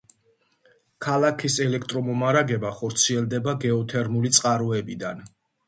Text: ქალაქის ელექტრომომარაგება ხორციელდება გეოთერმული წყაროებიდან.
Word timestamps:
ქალაქის 1.05 1.57
ელექტრომომარაგება 1.65 2.73
ხორციელდება 2.81 3.55
გეოთერმული 3.67 4.35
წყაროებიდან. 4.41 5.25